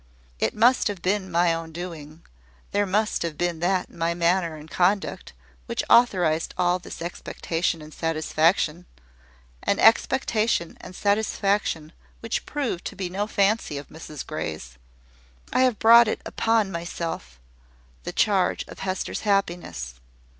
[0.39, 2.25] It must have been my own doing;
[2.71, 5.33] there must have been that in my manner and conduct
[5.67, 8.87] which authorised all this expectation and satisfaction,
[9.61, 14.79] an expectation and satisfaction which prove to be no fancy of Mrs Grey's.
[15.53, 17.39] I have brought upon myself
[18.01, 19.99] the charge of Hester's happiness.